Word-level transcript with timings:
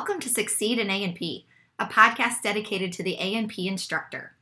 welcome 0.00 0.18
to 0.18 0.30
Succeed 0.30 0.78
in 0.78 0.88
A&P, 0.88 1.44
a 1.78 1.84
podcast 1.84 2.40
dedicated 2.42 2.90
to 2.90 3.02
the 3.02 3.16
A&P 3.20 3.68
instructor. 3.68 4.32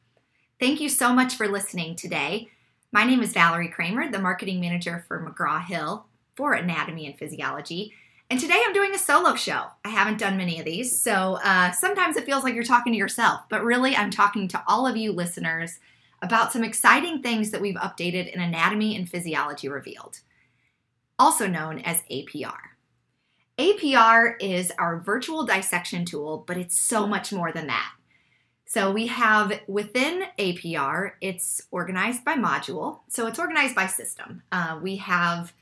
Thank 0.60 0.80
you 0.80 0.88
so 0.88 1.12
much 1.12 1.34
for 1.34 1.48
listening 1.48 1.96
today. 1.96 2.48
My 2.92 3.02
name 3.02 3.22
is 3.22 3.32
Valerie 3.32 3.66
Kramer, 3.66 4.08
the 4.08 4.20
marketing 4.20 4.60
manager 4.60 5.04
for 5.08 5.20
McGraw 5.20 5.60
Hill 5.60 6.06
for 6.36 6.52
Anatomy 6.52 7.06
and 7.06 7.18
Physiology. 7.18 7.92
And 8.30 8.38
today 8.38 8.62
I'm 8.64 8.72
doing 8.72 8.94
a 8.94 8.98
solo 8.98 9.34
show. 9.34 9.64
I 9.84 9.88
haven't 9.88 10.20
done 10.20 10.36
many 10.36 10.60
of 10.60 10.64
these, 10.64 10.96
so 10.96 11.40
uh, 11.42 11.72
sometimes 11.72 12.16
it 12.16 12.24
feels 12.24 12.44
like 12.44 12.54
you're 12.54 12.62
talking 12.62 12.92
to 12.92 12.96
yourself, 12.96 13.40
but 13.50 13.64
really 13.64 13.96
I'm 13.96 14.12
talking 14.12 14.46
to 14.46 14.62
all 14.68 14.86
of 14.86 14.96
you 14.96 15.10
listeners 15.10 15.80
about 16.22 16.52
some 16.52 16.62
exciting 16.62 17.20
things 17.20 17.50
that 17.50 17.60
we've 17.60 17.74
updated 17.74 18.32
in 18.32 18.40
Anatomy 18.40 18.94
and 18.94 19.10
Physiology 19.10 19.68
Revealed, 19.68 20.20
also 21.18 21.48
known 21.48 21.80
as 21.80 22.04
APR. 22.12 22.77
APR 23.58 24.36
is 24.40 24.72
our 24.78 25.00
virtual 25.00 25.44
dissection 25.44 26.04
tool, 26.04 26.44
but 26.46 26.56
it's 26.56 26.78
so 26.78 27.06
much 27.06 27.32
more 27.32 27.50
than 27.50 27.66
that. 27.66 27.92
So 28.66 28.92
we 28.92 29.08
have 29.08 29.60
within 29.66 30.24
APR, 30.38 31.12
it's 31.20 31.62
organized 31.70 32.24
by 32.24 32.34
module. 32.34 33.00
So 33.08 33.26
it's 33.26 33.38
organized 33.38 33.74
by 33.74 33.86
system. 33.86 34.42
Uh, 34.52 34.78
we 34.80 34.96
have 34.96 35.52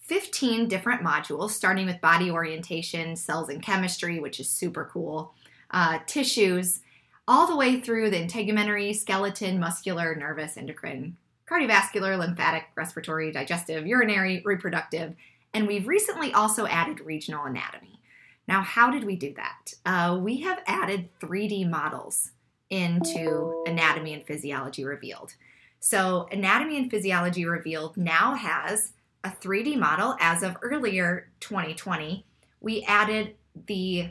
15 0.00 0.66
different 0.66 1.02
modules, 1.02 1.50
starting 1.50 1.86
with 1.86 2.00
body 2.00 2.30
orientation, 2.30 3.14
cells 3.14 3.48
and 3.48 3.62
chemistry, 3.62 4.18
which 4.18 4.40
is 4.40 4.50
super 4.50 4.88
cool, 4.92 5.34
uh, 5.70 5.98
tissues, 6.06 6.80
all 7.28 7.46
the 7.46 7.56
way 7.56 7.80
through 7.80 8.10
the 8.10 8.18
integumentary, 8.18 8.94
skeleton, 8.94 9.60
muscular, 9.60 10.14
nervous, 10.14 10.56
endocrine, 10.56 11.16
cardiovascular, 11.48 12.18
lymphatic, 12.18 12.64
respiratory, 12.74 13.32
digestive, 13.32 13.86
urinary, 13.86 14.42
reproductive, 14.44 15.14
and 15.54 15.68
we've 15.68 15.86
recently 15.86 16.32
also 16.32 16.66
added 16.66 17.00
regional 17.00 17.44
anatomy. 17.44 18.00
Now, 18.46 18.62
how 18.62 18.90
did 18.90 19.04
we 19.04 19.16
do 19.16 19.32
that? 19.34 19.72
Uh, 19.86 20.18
we 20.20 20.40
have 20.40 20.62
added 20.66 21.08
3D 21.20 21.70
models 21.70 22.32
into 22.68 23.62
Anatomy 23.66 24.12
and 24.12 24.26
Physiology 24.26 24.84
Revealed. 24.84 25.34
So, 25.80 26.28
Anatomy 26.30 26.76
and 26.76 26.90
Physiology 26.90 27.46
Revealed 27.46 27.96
now 27.96 28.34
has 28.34 28.92
a 29.22 29.30
3D 29.30 29.78
model 29.78 30.16
as 30.20 30.42
of 30.42 30.56
earlier 30.60 31.30
2020. 31.40 32.26
We 32.60 32.82
added 32.82 33.36
the 33.66 34.10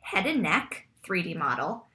head 0.00 0.26
and 0.26 0.42
neck 0.42 0.86
3D 1.04 1.36
model, 1.36 1.86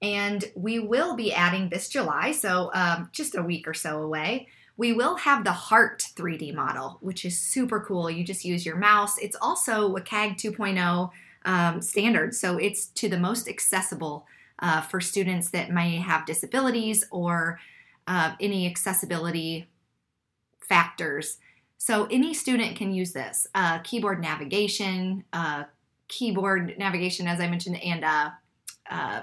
and 0.00 0.44
we 0.54 0.78
will 0.78 1.16
be 1.16 1.32
adding 1.32 1.68
this 1.68 1.88
July, 1.88 2.32
so 2.32 2.70
um, 2.74 3.08
just 3.12 3.34
a 3.34 3.42
week 3.42 3.66
or 3.66 3.74
so 3.74 4.02
away, 4.02 4.46
we 4.78 4.92
will 4.92 5.16
have 5.16 5.44
the 5.44 5.52
heart 5.52 6.06
3D 6.14 6.54
model, 6.54 6.98
which 7.00 7.24
is 7.24 7.38
super 7.38 7.80
cool. 7.80 8.08
You 8.08 8.24
just 8.24 8.44
use 8.44 8.64
your 8.64 8.76
mouse. 8.76 9.18
It's 9.18 9.36
also 9.42 9.94
WCAG 9.96 10.36
2.0 10.36 11.10
um, 11.44 11.82
standard, 11.82 12.34
so 12.34 12.56
it's 12.56 12.86
to 12.86 13.08
the 13.08 13.18
most 13.18 13.48
accessible 13.48 14.24
uh, 14.60 14.80
for 14.80 15.00
students 15.00 15.50
that 15.50 15.70
may 15.70 15.96
have 15.96 16.26
disabilities 16.26 17.04
or 17.10 17.58
uh, 18.06 18.34
any 18.40 18.66
accessibility 18.66 19.68
factors. 20.60 21.38
So 21.78 22.06
any 22.10 22.32
student 22.32 22.76
can 22.76 22.92
use 22.92 23.12
this. 23.12 23.48
Uh, 23.54 23.78
keyboard 23.80 24.20
navigation, 24.20 25.24
uh, 25.32 25.64
keyboard 26.06 26.76
navigation, 26.78 27.26
as 27.26 27.40
I 27.40 27.48
mentioned, 27.48 27.82
and 27.82 28.04
uh, 28.04 28.30
uh, 28.90 29.22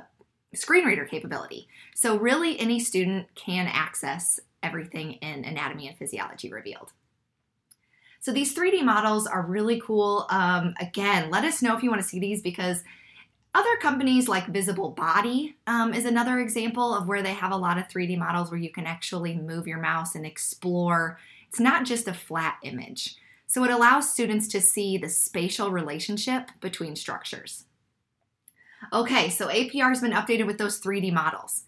screen 0.53 0.85
reader 0.85 1.05
capability. 1.05 1.67
So 1.93 2.17
really 2.17 2.59
any 2.59 2.79
student 2.79 3.27
can 3.35 3.67
access 3.67 4.39
everything 4.65 5.13
in 5.13 5.45
anatomy 5.45 5.87
and 5.87 5.97
physiology 5.97 6.51
revealed. 6.51 6.91
So 8.19 8.31
these 8.31 8.55
3D 8.55 8.83
models 8.83 9.27
are 9.27 9.45
really 9.45 9.79
cool. 9.79 10.25
Um, 10.31 10.73
again, 10.79 11.29
let 11.29 11.43
us 11.43 11.61
know 11.61 11.77
if 11.77 11.83
you 11.83 11.89
want 11.91 12.01
to 12.01 12.07
see 12.07 12.19
these 12.19 12.41
because 12.41 12.83
other 13.53 13.77
companies 13.81 14.27
like 14.27 14.47
Visible 14.47 14.89
Body 14.89 15.55
um, 15.67 15.93
is 15.93 16.05
another 16.05 16.39
example 16.39 16.93
of 16.93 17.07
where 17.07 17.21
they 17.21 17.33
have 17.33 17.51
a 17.51 17.57
lot 17.57 17.77
of 17.77 17.87
3D 17.87 18.17
models 18.17 18.49
where 18.49 18.59
you 18.59 18.71
can 18.71 18.87
actually 18.87 19.35
move 19.35 19.67
your 19.67 19.77
mouse 19.77 20.15
and 20.15 20.25
explore. 20.25 21.19
It's 21.47 21.59
not 21.59 21.85
just 21.85 22.07
a 22.07 22.13
flat 22.13 22.57
image. 22.63 23.15
So 23.47 23.63
it 23.63 23.71
allows 23.71 24.09
students 24.09 24.47
to 24.49 24.59
see 24.59 24.97
the 24.97 25.07
spatial 25.07 25.71
relationship 25.71 26.49
between 26.59 26.95
structures. 26.95 27.65
Okay, 28.91 29.29
so 29.29 29.47
APR 29.47 29.89
has 29.89 30.01
been 30.01 30.11
updated 30.11 30.47
with 30.47 30.57
those 30.57 30.81
3D 30.81 31.13
models. 31.13 31.65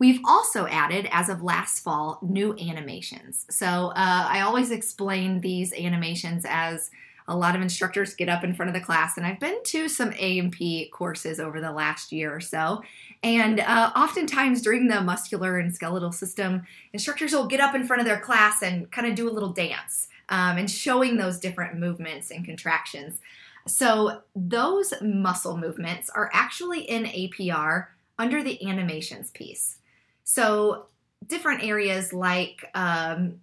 We've 0.00 0.20
also 0.24 0.66
added, 0.66 1.10
as 1.12 1.28
of 1.28 1.42
last 1.42 1.80
fall, 1.80 2.18
new 2.22 2.56
animations. 2.58 3.44
So 3.50 3.66
uh, 3.66 3.92
I 4.28 4.40
always 4.40 4.70
explain 4.70 5.42
these 5.42 5.74
animations 5.74 6.46
as 6.48 6.90
a 7.28 7.36
lot 7.36 7.54
of 7.54 7.60
instructors 7.60 8.14
get 8.14 8.30
up 8.30 8.42
in 8.42 8.54
front 8.54 8.70
of 8.70 8.74
the 8.74 8.80
class, 8.80 9.18
and 9.18 9.26
I've 9.26 9.38
been 9.38 9.62
to 9.64 9.88
some 9.88 10.14
A&P 10.18 10.88
courses 10.88 11.38
over 11.38 11.60
the 11.60 11.70
last 11.70 12.12
year 12.12 12.34
or 12.34 12.40
so. 12.40 12.82
And 13.22 13.60
uh, 13.60 13.92
oftentimes 13.94 14.62
during 14.62 14.88
the 14.88 15.02
muscular 15.02 15.58
and 15.58 15.72
skeletal 15.72 16.12
system, 16.12 16.62
instructors 16.94 17.32
will 17.32 17.46
get 17.46 17.60
up 17.60 17.74
in 17.74 17.86
front 17.86 18.00
of 18.00 18.06
their 18.06 18.20
class 18.20 18.62
and 18.62 18.90
kind 18.90 19.06
of 19.06 19.14
do 19.14 19.28
a 19.28 19.30
little 19.30 19.52
dance 19.52 20.08
um, 20.30 20.56
and 20.56 20.70
showing 20.70 21.18
those 21.18 21.38
different 21.38 21.78
movements 21.78 22.30
and 22.30 22.46
contractions. 22.46 23.20
So 23.66 24.22
those 24.34 24.94
muscle 25.02 25.58
movements 25.58 26.08
are 26.08 26.30
actually 26.32 26.80
in 26.80 27.04
APR 27.04 27.88
under 28.18 28.42
the 28.42 28.66
animations 28.66 29.30
piece. 29.30 29.76
So, 30.24 30.86
different 31.26 31.62
areas 31.62 32.12
like 32.12 32.68
um, 32.74 33.40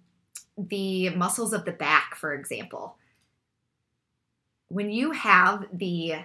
the 0.56 1.10
muscles 1.10 1.52
of 1.52 1.64
the 1.64 1.72
back, 1.72 2.16
for 2.16 2.34
example. 2.34 2.96
When 4.68 4.90
you 4.90 5.12
have 5.12 5.66
the 5.72 6.16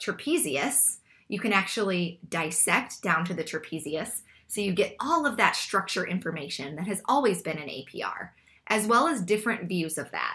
trapezius, 0.00 0.98
you 1.28 1.38
can 1.38 1.52
actually 1.52 2.18
dissect 2.28 3.02
down 3.02 3.24
to 3.26 3.34
the 3.34 3.44
trapezius. 3.44 4.22
So 4.48 4.60
you 4.60 4.72
get 4.72 4.96
all 4.98 5.26
of 5.26 5.36
that 5.36 5.54
structure 5.54 6.06
information 6.06 6.74
that 6.76 6.88
has 6.88 7.02
always 7.06 7.40
been 7.40 7.56
in 7.56 7.68
APR, 7.68 8.30
as 8.66 8.86
well 8.86 9.06
as 9.06 9.20
different 9.20 9.68
views 9.68 9.96
of 9.96 10.10
that. 10.10 10.34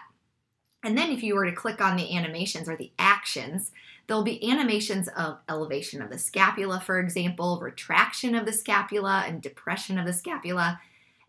And 0.86 0.98
then 0.98 1.12
if 1.12 1.24
you 1.24 1.36
were 1.36 1.46
to 1.46 1.56
click 1.56 1.82
on 1.82 1.98
the 1.98 2.16
animations 2.16 2.70
or 2.70 2.78
the 2.78 2.92
actions, 2.98 3.72
There'll 4.08 4.24
be 4.24 4.52
animations 4.52 5.08
of 5.10 5.40
elevation 5.50 6.02
of 6.02 6.12
the 6.12 6.20
scapula, 6.20 6.80
for 6.80 7.00
example, 7.00 7.60
retraction 7.60 8.36
of 8.36 8.46
the 8.46 8.54
scapula, 8.54 9.24
and 9.28 9.42
depression 9.42 9.98
of 9.98 10.06
the 10.06 10.14
scapula. 10.14 10.80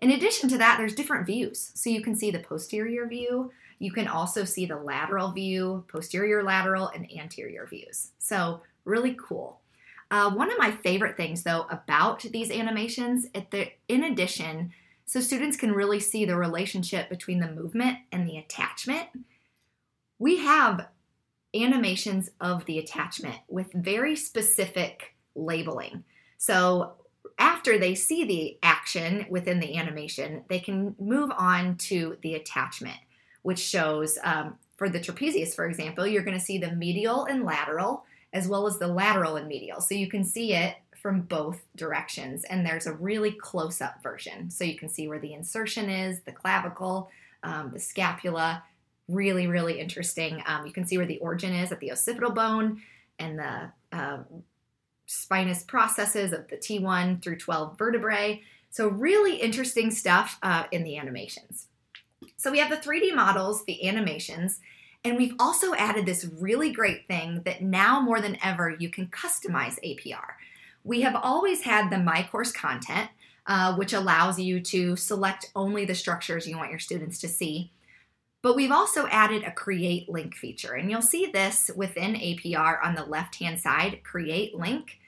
In 0.00 0.10
addition 0.10 0.48
to 0.50 0.58
that, 0.58 0.76
there's 0.76 0.94
different 0.94 1.26
views. 1.26 1.70
So 1.74 1.88
you 1.88 2.02
can 2.02 2.14
see 2.14 2.30
the 2.30 2.40
posterior 2.40 3.06
view, 3.06 3.50
you 3.78 3.92
can 3.92 4.08
also 4.08 4.44
see 4.44 4.64
the 4.64 4.76
lateral 4.76 5.32
view, 5.32 5.84
posterior 5.88 6.42
lateral, 6.42 6.88
and 6.88 7.10
anterior 7.12 7.66
views. 7.66 8.12
So, 8.18 8.62
really 8.84 9.14
cool. 9.18 9.60
Uh, 10.10 10.30
one 10.30 10.50
of 10.50 10.58
my 10.58 10.70
favorite 10.70 11.16
things, 11.16 11.42
though, 11.42 11.66
about 11.68 12.22
these 12.22 12.50
animations, 12.50 13.26
the, 13.50 13.70
in 13.88 14.04
addition, 14.04 14.72
so 15.04 15.20
students 15.20 15.58
can 15.58 15.72
really 15.72 16.00
see 16.00 16.24
the 16.24 16.36
relationship 16.36 17.10
between 17.10 17.40
the 17.40 17.52
movement 17.52 17.98
and 18.12 18.26
the 18.26 18.38
attachment. 18.38 19.08
We 20.18 20.38
have 20.38 20.88
animations 21.54 22.30
of 22.40 22.64
the 22.66 22.78
attachment 22.78 23.36
with 23.48 23.72
very 23.72 24.16
specific 24.16 25.14
labeling. 25.34 26.04
So 26.38 26.94
after 27.38 27.78
they 27.78 27.94
see 27.94 28.24
the 28.24 28.58
action 28.62 29.26
within 29.28 29.60
the 29.60 29.76
animation, 29.76 30.44
they 30.48 30.58
can 30.58 30.94
move 30.98 31.30
on 31.36 31.76
to 31.76 32.16
the 32.22 32.34
attachment, 32.34 32.98
which 33.42 33.58
shows 33.58 34.18
um, 34.22 34.56
for 34.76 34.88
the 34.88 35.00
trapezius, 35.00 35.54
for 35.54 35.66
example, 35.66 36.06
you're 36.06 36.22
going 36.22 36.38
to 36.38 36.44
see 36.44 36.58
the 36.58 36.72
medial 36.72 37.24
and 37.24 37.44
lateral 37.44 38.04
as 38.32 38.48
well 38.48 38.66
as 38.66 38.78
the 38.78 38.88
lateral 38.88 39.36
and 39.36 39.48
medial. 39.48 39.80
So 39.80 39.94
you 39.94 40.08
can 40.08 40.24
see 40.24 40.52
it 40.52 40.76
from 41.00 41.22
both 41.22 41.62
directions, 41.76 42.44
and 42.44 42.66
there's 42.66 42.86
a 42.86 42.92
really 42.92 43.30
close 43.30 43.80
up 43.80 44.02
version. 44.02 44.50
So 44.50 44.64
you 44.64 44.76
can 44.76 44.88
see 44.88 45.08
where 45.08 45.20
the 45.20 45.34
insertion 45.34 45.88
is, 45.88 46.20
the 46.20 46.32
clavicle, 46.32 47.10
um, 47.42 47.70
the 47.72 47.78
scapula, 47.78 48.62
really, 49.08 49.46
really 49.46 49.80
interesting. 49.80 50.42
Um, 50.46 50.66
you 50.66 50.72
can 50.72 50.86
see 50.86 50.96
where 50.96 51.06
the 51.06 51.18
origin 51.18 51.52
is 51.52 51.72
at 51.72 51.80
the 51.80 51.92
occipital 51.92 52.30
bone 52.30 52.82
and 53.18 53.38
the 53.38 53.72
uh, 53.92 54.18
spinous 55.06 55.62
processes 55.62 56.32
of 56.32 56.48
the 56.48 56.56
T1 56.56 57.22
through 57.22 57.36
12 57.36 57.78
vertebrae. 57.78 58.42
So, 58.70 58.88
really 58.88 59.36
interesting 59.36 59.90
stuff 59.90 60.38
uh, 60.42 60.64
in 60.70 60.84
the 60.84 60.98
animations. 60.98 61.68
So, 62.36 62.50
we 62.50 62.58
have 62.58 62.70
the 62.70 62.76
3D 62.76 63.14
models, 63.14 63.64
the 63.64 63.88
animations, 63.88 64.60
and 65.04 65.16
we've 65.16 65.34
also 65.38 65.72
added 65.74 66.04
this 66.04 66.28
really 66.40 66.72
great 66.72 67.06
thing 67.06 67.42
that 67.44 67.62
now 67.62 68.00
more 68.00 68.20
than 68.20 68.36
ever 68.42 68.76
you 68.78 68.90
can 68.90 69.06
customize 69.06 69.78
APR. 69.84 70.34
We 70.82 71.02
have 71.02 71.14
always 71.14 71.62
had 71.62 71.90
the 71.90 71.98
My 71.98 72.28
Course 72.30 72.52
content, 72.52 73.10
uh, 73.46 73.76
which 73.76 73.92
allows 73.92 74.40
you 74.40 74.60
to 74.60 74.96
select 74.96 75.50
only 75.54 75.84
the 75.84 75.94
structures 75.94 76.46
you 76.46 76.56
want 76.56 76.70
your 76.70 76.80
students 76.80 77.20
to 77.20 77.28
see. 77.28 77.70
But 78.46 78.54
we've 78.54 78.70
also 78.70 79.08
added 79.08 79.42
a 79.42 79.50
create 79.50 80.08
link 80.08 80.36
feature, 80.36 80.74
and 80.74 80.88
you'll 80.88 81.02
see 81.02 81.26
this 81.26 81.68
within 81.74 82.14
APR 82.14 82.78
on 82.80 82.94
the 82.94 83.02
left 83.02 83.40
hand 83.40 83.58
side, 83.58 84.02
create 84.04 84.54
link, 84.54 85.00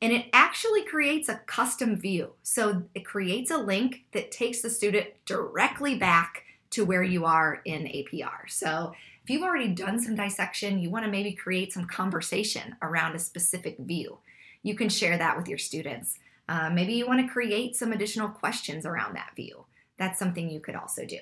and 0.00 0.10
it 0.10 0.24
actually 0.32 0.84
creates 0.84 1.28
a 1.28 1.42
custom 1.44 2.00
view. 2.00 2.32
So 2.42 2.84
it 2.94 3.04
creates 3.04 3.50
a 3.50 3.58
link 3.58 4.04
that 4.12 4.30
takes 4.30 4.62
the 4.62 4.70
student 4.70 5.08
directly 5.26 5.96
back 5.96 6.44
to 6.70 6.86
where 6.86 7.02
you 7.02 7.26
are 7.26 7.60
in 7.66 7.82
APR. 7.82 8.48
So 8.48 8.94
If 9.22 9.28
you've 9.28 9.42
already 9.42 9.68
done 9.68 10.00
some 10.00 10.16
dissection, 10.16 10.78
you 10.78 10.88
want 10.88 11.04
to 11.04 11.10
maybe 11.10 11.32
create 11.32 11.74
some 11.74 11.84
conversation 11.84 12.74
around 12.80 13.14
a 13.14 13.18
specific 13.18 13.76
view. 13.76 14.16
You 14.62 14.74
can 14.74 14.88
share 14.88 15.18
that 15.18 15.36
with 15.36 15.46
your 15.46 15.58
students. 15.58 16.18
Uh, 16.48 16.70
maybe 16.70 16.94
you 16.94 17.06
want 17.06 17.20
to 17.20 17.30
create 17.30 17.76
some 17.76 17.92
additional 17.92 18.30
questions 18.30 18.86
around 18.86 19.14
that 19.14 19.32
view. 19.36 19.66
That's 19.98 20.18
something 20.18 20.48
you 20.48 20.60
could 20.60 20.74
also 20.74 21.04
do. 21.04 21.18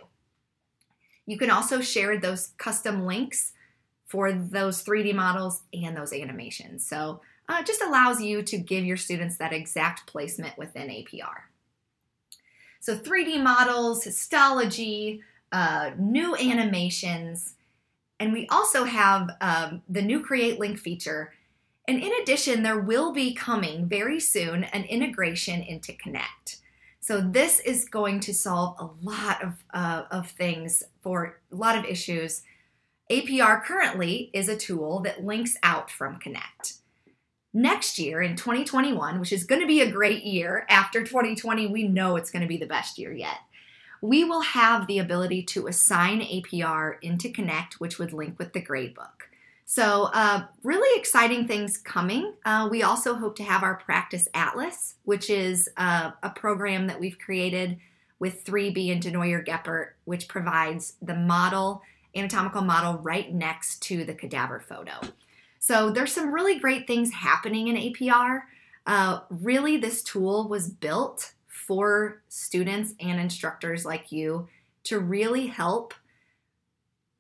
You 1.27 1.39
can 1.39 1.51
also 1.51 1.81
share 1.81 2.19
those 2.19 2.53
custom 2.57 3.05
links 3.05 3.53
for 4.07 4.33
those 4.33 4.85
3D 4.85 5.15
models 5.15 5.63
and 5.75 5.97
those 5.97 6.13
animations. 6.13 6.87
So 6.87 7.21
uh, 7.49 7.59
it 7.61 7.67
just 7.67 7.83
allows 7.83 8.23
you 8.23 8.43
to 8.43 8.59
give 8.59 8.85
your 8.85 8.97
students 8.97 9.37
that 9.37 9.53
exact 9.53 10.07
placement 10.07 10.57
within 10.57 10.89
APR. 10.89 11.47
So 12.81 12.97
3D 12.97 13.43
models, 13.43 14.05
histology, 14.05 15.23
uh, 15.51 15.91
new 15.99 16.37
animations, 16.37 17.55
and 18.19 18.33
we 18.33 18.47
also 18.49 18.85
have 18.85 19.31
um, 19.41 19.83
the 19.89 20.03
new 20.03 20.21
Create 20.21 20.59
Link 20.59 20.79
feature. 20.79 21.33
And 21.87 22.03
in 22.03 22.13
addition, 22.23 22.63
there 22.63 22.79
will 22.79 23.13
be 23.13 23.35
coming 23.35 23.87
very 23.87 24.21
soon 24.21 24.65
an 24.65 24.85
integration 24.85 25.63
into 25.63 25.93
Connect. 25.93 26.59
So 27.07 27.21
this 27.21 27.61
is 27.61 27.89
going 27.89 28.19
to 28.19 28.35
solve 28.35 28.75
a 28.81 28.89
lot 29.01 29.41
of, 29.41 29.65
uh, 29.73 30.03
of 30.11 30.29
things 30.29 30.83
for 31.05 31.39
a 31.53 31.55
lot 31.55 31.79
of 31.79 31.85
issues. 31.85 32.43
APR 33.13 33.63
currently 33.63 34.29
is 34.35 34.49
a 34.49 34.57
tool 34.57 34.99
that 35.03 35.25
links 35.25 35.57
out 35.63 35.89
from 35.89 36.19
Connect. 36.19 36.79
Next 37.55 38.01
year 38.01 38.21
in 38.21 38.35
2021, 38.35 39.21
which 39.21 39.33
is 39.33 39.45
going 39.45 39.61
to 39.61 39.69
be 39.69 39.81
a 39.81 39.89
great 39.89 40.25
year 40.25 40.67
after 40.69 41.05
2020, 41.05 41.69
we 41.69 41.87
know 41.87 42.17
it's 42.17 42.33
going 42.33 42.43
to 42.43 42.49
be 42.49 42.57
the 42.57 42.67
best 42.67 42.99
year 42.99 43.13
yet. 43.13 43.39
We 44.03 44.25
will 44.25 44.43
have 44.43 44.89
the 44.89 44.99
ability 44.99 45.45
to 45.45 45.69
assign 45.69 46.23
APR 46.23 46.97
into 47.03 47.31
Connect, 47.31 47.75
which 47.75 48.01
would 48.01 48.13
link 48.13 48.37
with 48.37 48.53
the 48.53 48.61
gradebook. 48.61 49.29
So, 49.69 50.11
uh, 50.15 50.45
really 50.63 50.99
exciting 50.99 51.49
things 51.49 51.77
coming. 51.77 52.35
Uh, 52.45 52.69
we 52.71 52.85
also 52.85 53.17
hope 53.17 53.35
to 53.37 53.43
have 53.43 53.65
our 53.65 53.75
Practice 53.75 54.29
Atlas, 54.33 54.95
which 55.03 55.29
is 55.29 55.69
uh, 55.77 56.13
a 56.23 56.31
program 56.31 56.87
that 56.87 57.01
we've 57.01 57.19
created 57.19 57.77
with 58.21 58.45
3B 58.45 58.93
and 58.93 59.03
Denoyer 59.03 59.45
Geppert, 59.45 59.91
which 60.05 60.29
provides 60.29 60.95
the 61.03 61.17
model, 61.17 61.83
anatomical 62.15 62.63
model, 62.63 62.99
right 63.03 63.35
next 63.35 63.83
to 63.83 64.05
the 64.05 64.15
cadaver 64.15 64.61
photo. 64.61 65.01
So, 65.59 65.91
there's 65.91 66.13
some 66.13 66.33
really 66.33 66.61
great 66.61 66.87
things 66.87 67.13
happening 67.13 67.67
in 67.67 67.75
APR. 67.75 68.43
Uh, 68.87 69.21
really, 69.31 69.79
this 69.79 70.01
tool 70.01 70.47
was 70.47 70.69
built 70.69 71.33
for 71.49 72.23
students 72.29 72.95
and 73.01 73.19
instructors 73.19 73.85
like 73.85 74.13
you 74.13 74.47
to 74.85 75.01
really 75.01 75.49
help 75.49 75.93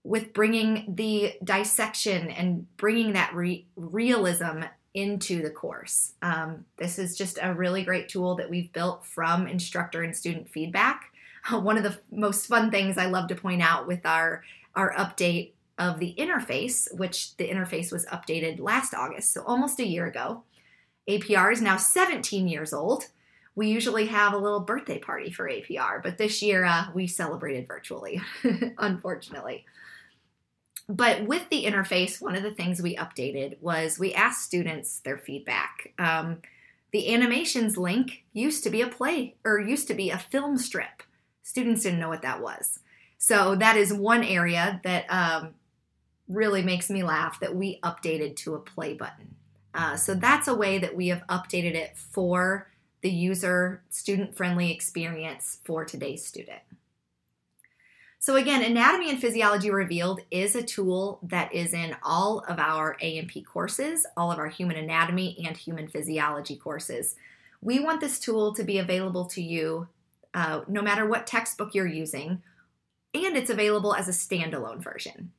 with 0.06 0.32
bringing 0.32 0.94
the 0.94 1.35
dissection 1.43 2.31
and 2.31 2.64
bringing 2.76 3.14
that 3.14 3.35
re- 3.35 3.67
realism 3.75 4.62
into 4.94 5.43
the 5.43 5.50
course. 5.50 6.12
Um, 6.23 6.64
this 6.76 6.99
is 6.99 7.19
just 7.19 7.41
a 7.43 7.53
really 7.53 7.82
great 7.82 8.08
tool 8.08 8.37
that 8.37 8.49
we've 8.49 8.73
built 8.73 9.05
from 9.05 9.49
instructor 9.49 10.05
and 10.05 10.17
student 10.17 10.49
feedback. 10.49 11.12
One 11.50 11.76
of 11.76 11.82
the 11.82 11.99
most 12.12 12.47
fun 12.47 12.70
things 12.70 12.97
I 12.97 13.06
love 13.06 13.29
to 13.29 13.35
point 13.35 13.62
out 13.62 13.87
with 13.87 14.06
our 14.06 14.44
our 14.76 14.94
update 14.94 15.53
of 15.79 15.99
the 15.99 16.14
interface, 16.17 16.87
which 16.94 17.37
the 17.37 17.49
interface 17.49 17.91
was 17.91 18.06
updated 18.06 18.61
last 18.61 18.94
August, 18.94 19.32
so 19.32 19.43
almost 19.44 19.81
a 19.81 19.87
year 19.87 20.06
ago. 20.06 20.44
APR 21.08 21.53
is 21.53 21.62
now 21.62 21.76
17 21.76 22.47
years 22.47 22.73
old. 22.73 23.06
We 23.55 23.69
usually 23.69 24.06
have 24.06 24.35
a 24.35 24.38
little 24.38 24.61
birthday 24.61 24.99
party 24.99 25.31
for 25.32 25.49
APR, 25.49 26.03
but 26.03 26.19
this 26.19 26.43
year 26.43 26.64
uh, 26.64 26.87
we 26.94 27.06
celebrated 27.06 27.67
virtually, 27.67 28.20
unfortunately. 28.79 29.64
But 30.88 31.26
with 31.26 31.48
the 31.50 31.64
interface, 31.64 32.20
one 32.20 32.36
of 32.36 32.42
the 32.42 32.54
things 32.54 32.80
we 32.80 32.96
updated 32.96 33.60
was 33.60 33.98
we 33.98 34.14
asked 34.14 34.44
students 34.44 35.00
their 35.00 35.18
feedback. 35.18 35.92
Um, 35.98 36.42
the 36.92 37.12
animations 37.12 37.76
link 37.76 38.24
used 38.32 38.62
to 38.64 38.70
be 38.70 38.82
a 38.82 38.86
play 38.86 39.34
or 39.44 39.58
used 39.58 39.88
to 39.88 39.94
be 39.94 40.10
a 40.10 40.18
film 40.18 40.56
strip. 40.58 41.02
Students 41.42 41.82
didn't 41.82 41.98
know 41.98 42.08
what 42.08 42.22
that 42.22 42.40
was. 42.40 42.80
So 43.18 43.56
that 43.56 43.76
is 43.76 43.92
one 43.92 44.22
area 44.22 44.80
that 44.84 45.06
um, 45.08 45.54
really 46.28 46.62
makes 46.62 46.88
me 46.88 47.02
laugh 47.02 47.40
that 47.40 47.56
we 47.56 47.80
updated 47.82 48.36
to 48.36 48.54
a 48.54 48.60
play 48.60 48.94
button. 48.94 49.34
Uh, 49.74 49.96
so 49.96 50.14
that's 50.14 50.48
a 50.48 50.54
way 50.54 50.78
that 50.78 50.96
we 50.96 51.08
have 51.08 51.26
updated 51.28 51.74
it 51.74 51.96
for 51.96 52.70
the 53.02 53.10
user 53.10 53.82
student 53.90 54.36
friendly 54.36 54.72
experience 54.72 55.60
for 55.64 55.84
today's 55.84 56.24
student. 56.24 56.60
So, 58.18 58.36
again, 58.36 58.62
Anatomy 58.62 59.10
and 59.10 59.20
Physiology 59.20 59.70
Revealed 59.70 60.20
is 60.30 60.56
a 60.56 60.62
tool 60.62 61.20
that 61.22 61.54
is 61.54 61.72
in 61.74 61.96
all 62.02 62.40
of 62.48 62.58
our 62.58 62.96
A&P 63.00 63.42
courses, 63.42 64.06
all 64.16 64.32
of 64.32 64.38
our 64.38 64.48
human 64.48 64.76
anatomy 64.76 65.36
and 65.46 65.56
human 65.56 65.86
physiology 65.86 66.56
courses. 66.56 67.14
We 67.60 67.78
want 67.78 68.00
this 68.00 68.18
tool 68.18 68.54
to 68.54 68.64
be 68.64 68.78
available 68.78 69.26
to 69.26 69.42
you 69.42 69.88
uh, 70.34 70.62
no 70.68 70.82
matter 70.82 71.06
what 71.06 71.26
textbook 71.26 71.74
you're 71.74 71.86
using, 71.86 72.42
and 73.14 73.36
it's 73.36 73.50
available 73.50 73.94
as 73.94 74.08
a 74.08 74.12
standalone 74.12 74.82
version. 74.82 75.32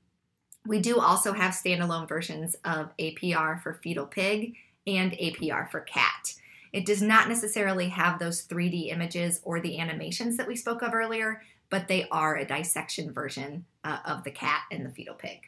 We 0.66 0.80
do 0.80 1.00
also 1.00 1.34
have 1.34 1.54
standalone 1.54 2.10
versions 2.10 2.56
of 2.66 2.96
APR 2.98 3.62
for 3.62 3.76
fetal 3.76 4.06
pig 4.06 4.56
and 4.86 5.12
APR 5.14 5.70
for 5.70 5.82
cat. 5.82 6.34
It 6.74 6.86
does 6.86 7.02
not 7.02 7.30
necessarily 7.30 7.90
have 7.90 8.20
those 8.20 8.46
3D 8.46 8.92
images 8.92 9.40
or 9.44 9.62
the 9.62 9.80
animations 9.80 10.36
that 10.38 10.48
we 10.48 10.56
spoke 10.56 10.82
of 10.82 10.94
earlier, 10.94 11.42
but 11.70 11.88
they 11.88 12.08
are 12.10 12.36
a 12.36 12.46
dissection 12.46 13.12
version 13.12 13.66
uh, 13.84 14.00
of 14.06 14.24
the 14.24 14.32
cat 14.32 14.62
and 14.72 14.86
the 14.86 14.90
fetal 14.90 15.16
pig. 15.16 15.40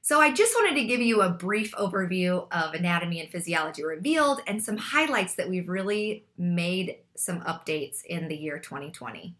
So, 0.00 0.20
I 0.20 0.32
just 0.32 0.54
wanted 0.54 0.80
to 0.80 0.86
give 0.86 1.00
you 1.00 1.20
a 1.20 1.28
brief 1.28 1.74
overview 1.74 2.46
of 2.50 2.72
Anatomy 2.72 3.20
and 3.20 3.30
Physiology 3.30 3.84
Revealed 3.84 4.40
and 4.46 4.62
some 4.62 4.78
highlights 4.78 5.34
that 5.34 5.50
we've 5.50 5.68
really 5.68 6.24
made 6.38 6.96
some 7.14 7.40
updates 7.42 8.04
in 8.06 8.28
the 8.28 8.36
year 8.36 8.58
2020. 8.58 9.34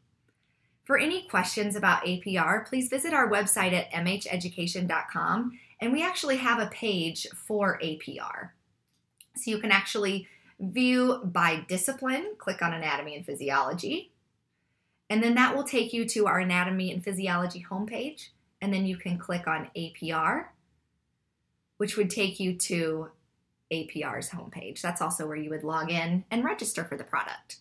For 0.85 0.99
any 0.99 1.27
questions 1.29 1.77
about 1.77 2.05
APR, 2.05 2.67
please 2.67 2.89
visit 2.89 3.13
our 3.13 3.31
website 3.31 3.73
at 3.73 3.91
mheducation.com 3.93 5.59
and 5.81 5.93
we 5.93 6.03
actually 6.03 6.37
have 6.37 6.59
a 6.59 6.71
page 6.71 7.27
for 7.35 7.79
APR. 7.83 8.51
So 9.37 9.51
you 9.51 9.59
can 9.59 9.71
actually 9.71 10.29
view 10.59 11.21
by 11.25 11.65
discipline, 11.69 12.33
click 12.39 12.63
on 12.63 12.73
Anatomy 12.73 13.17
and 13.17 13.25
Physiology, 13.25 14.13
and 15.11 15.23
then 15.23 15.35
that 15.35 15.57
will 15.57 15.65
take 15.65 15.93
you 15.93 16.05
to 16.07 16.27
our 16.27 16.39
anatomy 16.39 16.93
and 16.93 17.03
physiology 17.03 17.65
homepage. 17.69 18.29
And 18.61 18.73
then 18.73 18.87
you 18.87 18.97
can 18.97 19.19
click 19.19 19.47
on 19.47 19.71
APR, 19.77 20.47
which 21.77 21.97
would 21.97 22.11
take 22.11 22.41
you 22.41 22.55
to 22.55 23.11
APR's 23.73 24.31
homepage. 24.31 24.81
That's 24.81 25.01
also 25.01 25.27
where 25.27 25.37
you 25.37 25.51
would 25.51 25.65
log 25.65 25.91
in 25.91 26.25
and 26.31 26.45
register 26.45 26.85
for 26.85 26.97
the 26.97 27.05
product. 27.05 27.57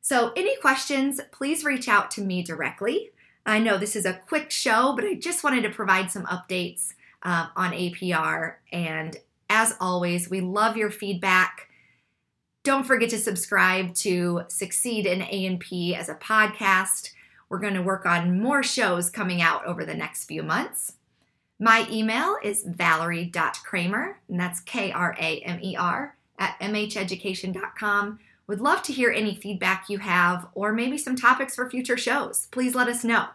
So, 0.00 0.32
any 0.36 0.56
questions, 0.56 1.20
please 1.32 1.64
reach 1.64 1.88
out 1.88 2.10
to 2.12 2.20
me 2.22 2.42
directly. 2.42 3.10
I 3.44 3.58
know 3.58 3.78
this 3.78 3.96
is 3.96 4.06
a 4.06 4.20
quick 4.28 4.50
show, 4.50 4.94
but 4.94 5.04
I 5.04 5.14
just 5.14 5.42
wanted 5.42 5.62
to 5.62 5.70
provide 5.70 6.10
some 6.10 6.26
updates 6.26 6.94
uh, 7.22 7.48
on 7.56 7.72
APR. 7.72 8.54
And 8.72 9.16
as 9.50 9.74
always, 9.80 10.30
we 10.30 10.40
love 10.40 10.76
your 10.76 10.90
feedback. 10.90 11.67
Don't 12.64 12.86
forget 12.86 13.10
to 13.10 13.18
subscribe 13.18 13.94
to 13.96 14.42
Succeed 14.48 15.06
in 15.06 15.22
A&P 15.22 15.94
as 15.94 16.08
a 16.08 16.14
podcast. 16.14 17.12
We're 17.48 17.60
going 17.60 17.74
to 17.74 17.82
work 17.82 18.04
on 18.04 18.40
more 18.40 18.62
shows 18.62 19.10
coming 19.10 19.40
out 19.40 19.64
over 19.64 19.84
the 19.84 19.94
next 19.94 20.24
few 20.24 20.42
months. 20.42 20.94
My 21.58 21.88
email 21.90 22.36
is 22.42 22.64
valerie.kramer, 22.64 24.20
and 24.28 24.38
that's 24.38 24.60
K 24.60 24.92
R 24.92 25.16
A 25.18 25.40
M 25.40 25.58
E 25.62 25.76
R, 25.76 26.16
at 26.38 26.58
mheducation.com. 26.60 28.18
Would 28.46 28.60
love 28.60 28.82
to 28.82 28.92
hear 28.92 29.10
any 29.10 29.34
feedback 29.34 29.88
you 29.88 29.98
have 29.98 30.48
or 30.54 30.72
maybe 30.72 30.96
some 30.96 31.16
topics 31.16 31.54
for 31.54 31.68
future 31.68 31.96
shows. 31.96 32.46
Please 32.50 32.74
let 32.74 32.88
us 32.88 33.04
know. 33.04 33.26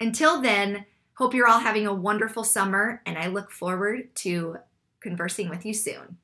Until 0.00 0.42
then, 0.42 0.84
hope 1.14 1.34
you're 1.34 1.48
all 1.48 1.60
having 1.60 1.86
a 1.86 1.94
wonderful 1.94 2.44
summer, 2.44 3.00
and 3.06 3.16
I 3.16 3.28
look 3.28 3.50
forward 3.50 4.14
to 4.16 4.58
conversing 5.00 5.48
with 5.48 5.64
you 5.64 5.72
soon. 5.72 6.18